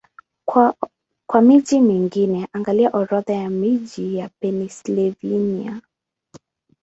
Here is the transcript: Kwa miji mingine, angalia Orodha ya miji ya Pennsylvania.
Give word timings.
Kwa 1.27 1.41
miji 1.41 1.79
mingine, 1.79 2.47
angalia 2.53 2.89
Orodha 2.93 3.33
ya 3.33 3.49
miji 3.49 4.15
ya 4.17 4.29
Pennsylvania. 4.41 5.81